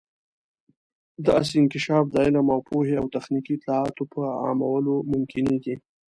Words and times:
داسې 1.27 1.53
انکشاف 1.61 2.05
د 2.09 2.15
علم 2.25 2.47
او 2.55 2.59
پوهې 2.69 2.95
او 3.01 3.05
تخنیکي 3.15 3.51
اطلاعاتو 3.55 4.03
په 4.13 4.21
عامولو 4.45 4.95
ممکنیږي. 5.13 5.75